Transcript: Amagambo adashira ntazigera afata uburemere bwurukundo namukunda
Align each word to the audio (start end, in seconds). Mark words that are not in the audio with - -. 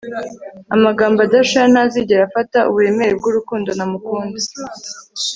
Amagambo 0.75 1.19
adashira 1.21 1.65
ntazigera 1.73 2.21
afata 2.25 2.57
uburemere 2.69 3.11
bwurukundo 3.19 3.69
namukunda 3.77 4.39